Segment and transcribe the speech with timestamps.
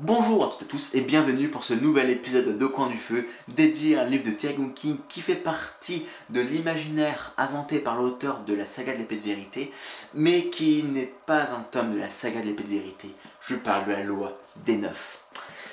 [0.00, 2.96] Bonjour à toutes et à tous et bienvenue pour ce nouvel épisode de Coin du
[2.96, 7.96] Feu dédié à un livre de Thierry King qui fait partie de l'imaginaire inventé par
[7.96, 9.72] l'auteur de la saga de l'épée de vérité
[10.12, 13.08] mais qui n'est pas un tome de la saga de l'épée de vérité.
[13.40, 14.36] Je parle de la loi
[14.66, 15.22] des neufs.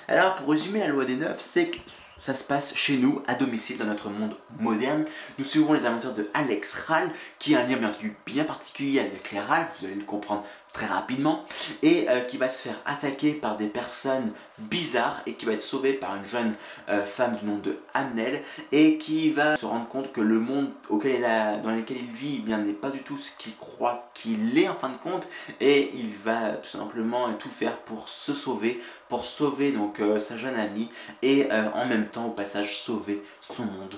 [0.08, 1.78] Alors pour résumer la loi des neufs, c'est que
[2.22, 5.06] ça se passe chez nous, à domicile, dans notre monde moderne.
[5.40, 7.10] Nous suivons les aventures de Alex Ral,
[7.40, 10.44] qui a un lien bien entendu bien particulier avec les Ral, vous allez le comprendre
[10.72, 11.44] très rapidement,
[11.82, 15.62] et euh, qui va se faire attaquer par des personnes bizarres et qui va être
[15.62, 16.54] sauvé par une jeune
[16.90, 20.70] euh, femme du nom de Amnel et qui va se rendre compte que le monde
[20.90, 24.76] dans lequel il vit eh n'est pas du tout ce qu'il croit qu'il est en
[24.76, 25.28] fin de compte
[25.60, 28.80] et il va tout simplement tout faire pour se sauver,
[29.10, 30.90] pour sauver donc euh, sa jeune amie
[31.22, 33.96] et en même temps au passage sauver son monde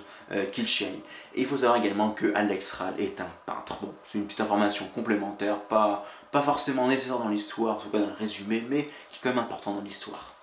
[0.51, 1.01] qu'il chérit.
[1.35, 3.77] Et il faut savoir également que Alex Ral est un peintre.
[3.81, 7.99] Bon, c'est une petite information complémentaire, pas, pas forcément nécessaire dans l'histoire, en tout cas
[7.99, 10.33] dans le résumé, mais qui est quand même important dans l'histoire.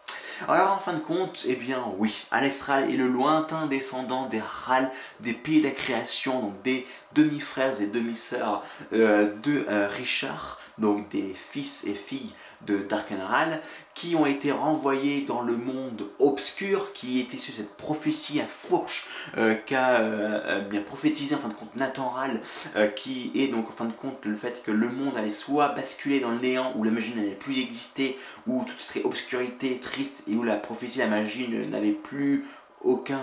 [0.48, 4.40] Alors en fin de compte, eh bien oui, Alex Ral est le lointain descendant des
[4.40, 4.90] Ral,
[5.21, 11.09] des pays de la création, donc des demi-frères et demi-sœurs euh, de euh, Richard, donc
[11.11, 12.33] des fils et filles
[12.67, 13.61] de Darkenral,
[13.95, 19.07] qui ont été renvoyés dans le monde obscur, qui était sur cette prophétie à fourche
[19.37, 22.41] euh, qu'a bien prophétisé en fin de compte Nathan Ral,
[22.77, 25.69] euh, qui est donc en fin de compte le fait que le monde allait soit
[25.69, 30.23] basculer dans le néant, où la magie n'allait plus exister, où tout serait obscurité, triste,
[30.29, 32.47] et où la prophétie, la magie n'avait plus
[32.83, 33.21] aucun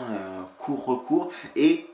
[0.57, 1.87] court recours, et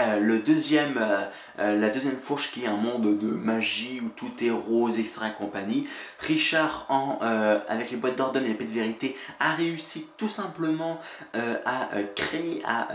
[0.00, 1.24] euh, le deuxième, euh,
[1.60, 5.20] euh, la deuxième fourche qui est un monde de magie où tout est rose, etc.
[5.28, 5.86] et compagnie.
[6.20, 6.88] Richard,
[7.68, 10.98] avec les boîtes d'ordonne et l'épée de vérité, a réussi tout simplement
[11.34, 12.88] à créer, à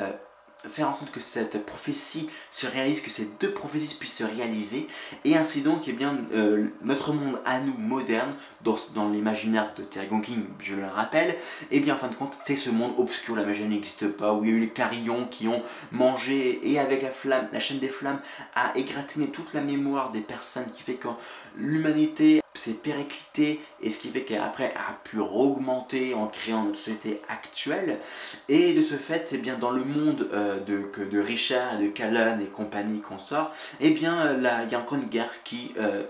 [0.67, 4.87] faire en compte que cette prophétie se réalise, que ces deux prophéties puissent se réaliser,
[5.23, 10.07] et ainsi donc, eh bien, euh, notre monde à nous, moderne, dans, l'imaginaire de Terry
[10.21, 11.35] King, je le rappelle,
[11.71, 14.43] eh bien, en fin de compte, c'est ce monde obscur, la magie n'existe pas, où
[14.43, 17.79] il y a eu les carillons qui ont mangé, et avec la flamme, la chaîne
[17.79, 18.19] des flammes,
[18.55, 21.07] a égratigné toute la mémoire des personnes, qui fait que
[21.55, 27.21] l'humanité s'est périclité et ce qui fait qu'après a pu augmenter en créant notre société
[27.29, 27.99] actuelle.
[28.47, 31.85] Et de ce fait et eh bien dans le monde euh, de, de Richard et
[31.85, 35.07] de Callan et compagnie sort et eh bien euh, là il y a encore une
[35.07, 36.03] guerre qui euh,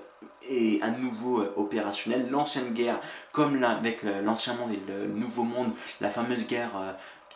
[0.49, 2.29] est à nouveau opérationnelle.
[2.29, 2.99] L'ancienne guerre
[3.31, 5.71] comme avec l'ancien monde et le nouveau monde
[6.01, 6.71] la fameuse guerre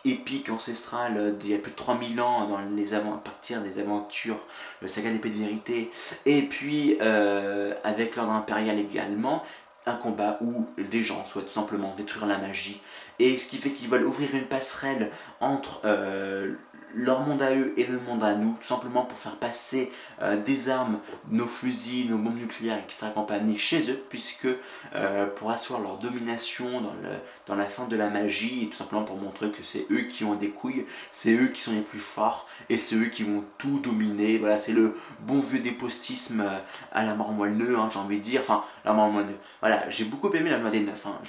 [0.04, 4.38] épique, ancestrale d'il y a plus de 3000 ans dans les à partir des aventures,
[4.80, 5.90] le saga d'épée de vérité,
[6.26, 9.42] et puis euh, avec l'ordre impérial également,
[9.86, 12.80] un combat où des gens souhaitent simplement détruire la magie,
[13.18, 16.54] et ce qui fait qu'ils veulent ouvrir une passerelle entre euh,
[16.96, 19.90] leur monde à eux et le monde à nous, tout simplement pour faire passer
[20.22, 21.00] euh, des armes,
[21.30, 23.06] nos fusils, nos bombes nucléaires, etc.
[23.14, 24.48] compagnie chez eux, puisque
[24.94, 27.08] euh, pour asseoir leur domination dans, le,
[27.46, 30.24] dans la fin de la magie, et tout simplement pour montrer que c'est eux qui
[30.24, 33.44] ont des couilles, c'est eux qui sont les plus forts, et c'est eux qui vont
[33.58, 34.38] tout dominer.
[34.38, 36.44] Voilà, c'est le bon vieux dépostisme
[36.92, 38.40] à la mort moelleux, hein, j'ai envie de dire.
[38.40, 39.36] Enfin, la mort moelleux.
[39.60, 41.06] Voilà, j'ai beaucoup aimé la loi des neufs.
[41.06, 41.20] Hein.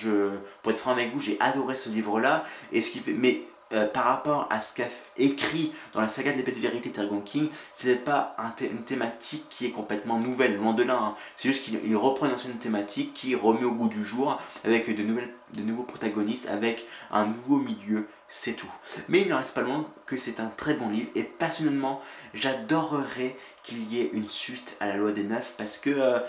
[0.62, 3.02] Pour être franc avec vous, j'ai adoré ce livre-là, et ce qui.
[3.08, 3.42] Mais
[3.74, 4.86] euh, par rapport à ce qu'a
[5.18, 9.48] écrit dans la saga de l'épée de vérité Tergon King, ce n'est pas une thématique
[9.50, 11.00] qui est complètement nouvelle, loin de là.
[11.02, 11.16] Hein.
[11.36, 15.62] C'est juste qu'il reprend une ancienne thématique qui remet au goût du jour avec de
[15.62, 18.72] nouveaux protagonistes, avec un nouveau milieu, c'est tout.
[19.10, 22.02] Mais il ne reste pas loin que c'est un très bon livre et personnellement,
[22.36, 26.20] j'adorerais qu'il y ait une suite à la loi des neufs parce que euh,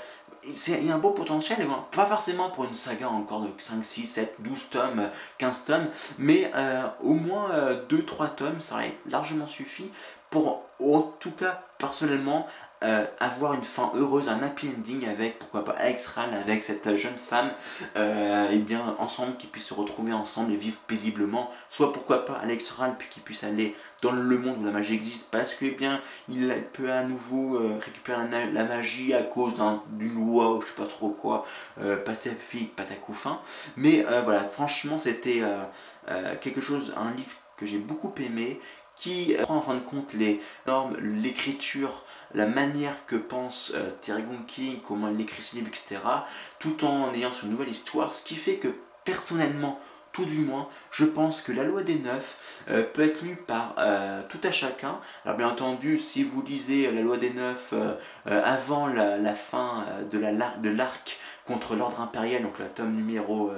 [0.44, 1.58] il y a un beau potentiel,
[1.94, 5.86] pas forcément pour une saga encore de 5, 6, 7, 12 tomes, 15 tomes,
[6.18, 9.90] mais euh, au moins 2-3 euh, tomes, ça aurait largement suffi
[10.30, 12.46] pour, en tout cas, personnellement,
[12.86, 16.94] euh, avoir une fin heureuse, un happy ending avec, pourquoi pas, Alex Ral, avec cette
[16.96, 17.50] jeune femme,
[17.96, 21.50] euh, et bien ensemble, qu'ils puissent se retrouver ensemble et vivre paisiblement.
[21.68, 24.94] Soit pourquoi pas Alex Ral, puis qu'ils puissent aller dans le monde où la magie
[24.94, 29.54] existe, parce que bien il peut à nouveau euh, récupérer la, magie à cause
[29.90, 31.44] d'une loi ou je sais pas trop quoi,
[31.80, 33.40] euh, patafique, patacoufin.
[33.76, 35.42] Mais voilà, franchement, c'était
[36.40, 38.60] quelque chose, un livre que j'ai beaucoup aimé,
[38.96, 42.02] qui prend en fin de compte les normes, l'écriture,
[42.34, 45.98] la manière que pense euh, Thierry King, comment il écrit ses livres, etc.
[46.58, 48.68] Tout en ayant une nouvelle histoire, ce qui fait que
[49.04, 49.78] personnellement,
[50.12, 53.74] tout du moins, je pense que la loi des neufs euh, peut être lue par
[53.78, 54.98] euh, tout à chacun.
[55.26, 57.74] Alors bien entendu, si vous lisez la loi des neufs
[58.24, 63.52] avant la, fin de l'arc contre l'ordre impérial, donc la tome numéro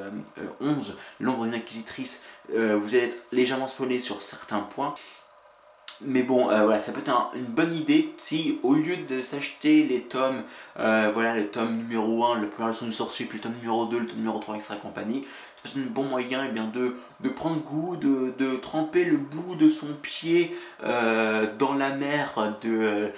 [0.60, 4.94] 11, l'ombre d'une inquisitrice, vous allez être légèrement spoilé sur certains points.
[6.00, 9.82] Mais bon, euh, voilà, ça peut être une bonne idée si au lieu de s'acheter
[9.82, 10.42] les tomes,
[10.78, 13.98] euh, voilà, le tome numéro 1, le premier leçon du sorcier, le tome numéro 2,
[13.98, 14.74] le tome numéro 3, etc.
[14.80, 15.22] compagnie,
[15.64, 19.56] c'est un bon moyen eh bien, de, de prendre goût, de, de, tremper le bout
[19.56, 23.10] de son pied euh, dans la mer de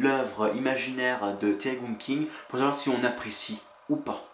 [0.00, 4.24] l'œuvre imaginaire de Terry King pour savoir si on apprécie ou pas.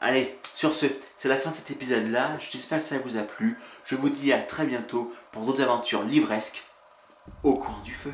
[0.00, 0.86] Allez, sur ce,
[1.16, 2.32] c'est la fin de cet épisode-là.
[2.50, 3.58] J'espère que ça vous a plu.
[3.86, 6.62] Je vous dis à très bientôt pour d'autres aventures livresques
[7.42, 8.12] au coin du feu.